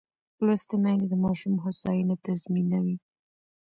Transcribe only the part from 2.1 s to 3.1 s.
تضمینوي.